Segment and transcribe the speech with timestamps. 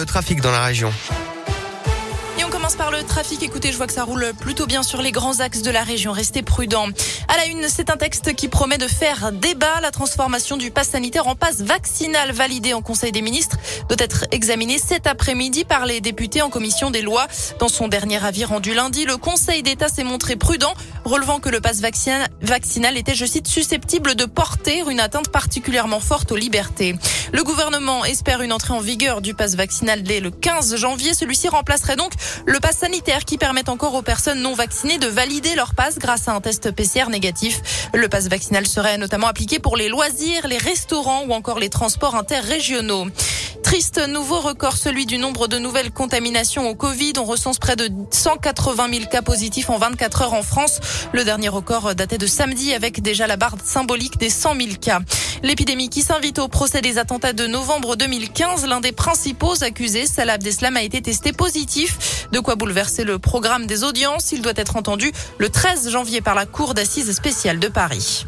[0.00, 0.92] le trafic dans la région
[2.76, 3.42] par le trafic.
[3.42, 6.12] Écoutez, je vois que ça roule plutôt bien sur les grands axes de la région.
[6.12, 6.88] Restez prudents.
[7.28, 9.80] À la une, c'est un texte qui promet de faire débat.
[9.80, 13.56] La transformation du pass sanitaire en passe vaccinal validé en Conseil des ministres
[13.88, 17.26] doit être examiné cet après-midi par les députés en commission des lois.
[17.58, 21.60] Dans son dernier avis rendu lundi, le Conseil d'État s'est montré prudent, relevant que le
[21.60, 26.96] pass vaccinal était, je cite, susceptible de porter une atteinte particulièrement forte aux libertés.
[27.32, 31.14] Le gouvernement espère une entrée en vigueur du pass vaccinal dès le 15 janvier.
[31.14, 32.12] Celui-ci remplacerait donc
[32.46, 36.28] le pass sanitaire qui permet encore aux personnes non vaccinées de valider leur passe grâce
[36.28, 37.90] à un test PCR négatif.
[37.92, 42.14] Le pass vaccinal serait notamment appliqué pour les loisirs, les restaurants ou encore les transports
[42.14, 43.08] interrégionaux.
[43.72, 47.14] Triste nouveau record, celui du nombre de nouvelles contaminations au Covid.
[47.16, 50.78] On recense près de 180 000 cas positifs en 24 heures en France.
[51.14, 55.00] Le dernier record datait de samedi avec déjà la barre symbolique des 100 000 cas.
[55.42, 60.34] L'épidémie qui s'invite au procès des attentats de novembre 2015, l'un des principaux accusés, Salah
[60.34, 62.28] Abdeslam, a été testé positif.
[62.30, 64.32] De quoi bouleverser le programme des audiences.
[64.32, 68.26] Il doit être entendu le 13 janvier par la Cour d'assises spéciale de Paris.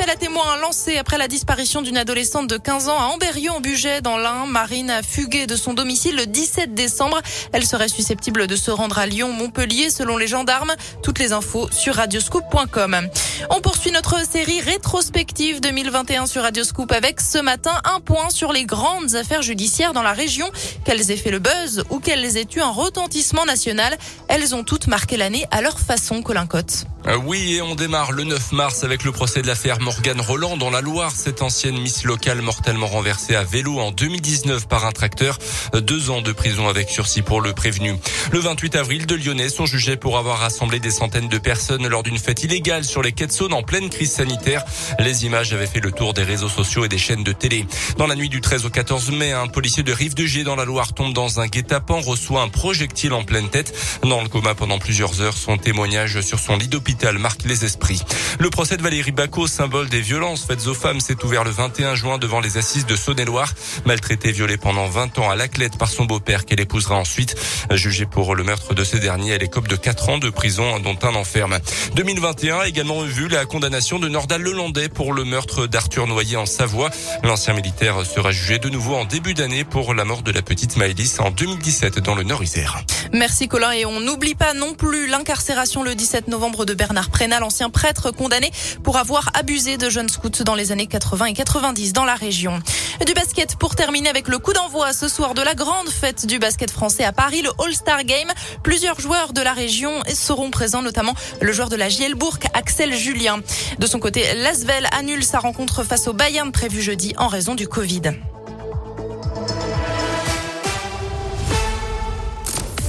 [0.00, 3.60] Appel à témoins lancé après la disparition d'une adolescente de 15 ans à Amberieu en
[3.60, 4.46] Bugey dans l'Ain.
[4.46, 7.20] Marine a fugué de son domicile le 17 décembre.
[7.52, 10.72] Elle serait susceptible de se rendre à Lyon, Montpellier selon les gendarmes.
[11.02, 13.10] Toutes les infos sur radioscoop.com.
[13.50, 18.64] On poursuit notre série rétrospective 2021 sur Radioscoop avec ce matin un point sur les
[18.64, 20.50] grandes affaires judiciaires dans la région.
[20.86, 24.86] Qu'elles aient fait le buzz ou qu'elles aient eu un retentissement national, elles ont toutes
[24.86, 26.86] marqué l'année à leur façon, Colin Cotte.
[27.06, 30.56] Euh, oui, et on démarre le 9 mars avec le procès de l'affaire Morgane Roland
[30.56, 31.10] dans la Loire.
[31.16, 35.36] Cette ancienne Miss locale mortellement renversée à vélo en 2019 par un tracteur.
[35.74, 37.96] Deux ans de prison avec sursis pour le prévenu.
[38.30, 42.04] Le 28 avril, deux Lyonnais sont jugés pour avoir rassemblé des centaines de personnes lors
[42.04, 44.64] d'une fête illégale sur les quais de Saône en pleine crise sanitaire.
[45.00, 47.66] Les images avaient fait le tour des réseaux sociaux et des chaînes de télé.
[47.96, 50.54] Dans la nuit du 13 au 14 mai, un policier de Rive de G dans
[50.54, 53.76] la Loire tombe dans un guet-apens, reçoit un projectile en pleine tête.
[54.04, 58.02] Dans le coma pendant plusieurs heures, son témoignage sur son lit d'hôpital marque les esprits.
[58.38, 61.94] Le procès de Valérie Bacot, symbole des violences faites aux femmes, s'est ouvert le 21
[61.94, 63.52] juin devant les assises de Saône-et-Loire.
[63.86, 67.34] Maltraitée, violée pendant 20 ans à Laclette par son beau-père qu'elle épousera ensuite.
[67.70, 70.98] Jugée pour le meurtre de ce dernier, elle écope de 4 ans de prison, dont
[71.02, 71.58] un enferme.
[71.94, 76.46] 2021 a également vu la condamnation de Nordal Lelandais pour le meurtre d'Arthur Noyer en
[76.46, 76.90] Savoie.
[77.22, 80.76] L'ancien militaire sera jugé de nouveau en début d'année pour la mort de la petite
[80.76, 82.82] Maëlys en 2017 dans le Nord-Isère.
[83.12, 87.42] Merci Colin et on n'oublie pas non plus l'incarcération le 17 novembre de Bernard Prénal,
[87.42, 88.50] ancien prêtre condamné
[88.82, 92.60] pour avoir abusé de jeunes scouts dans les années 80 et 90 dans la région.
[93.06, 96.38] Du basket pour terminer avec le coup d'envoi ce soir de la grande fête du
[96.38, 98.28] basket français à Paris, le All-Star Game.
[98.62, 103.40] Plusieurs joueurs de la région seront présents, notamment le joueur de la Gielbourg, Axel Julien.
[103.78, 107.68] De son côté, Lasvel annule sa rencontre face au Bayern prévue jeudi en raison du
[107.68, 108.02] Covid.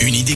[0.00, 0.32] Une idée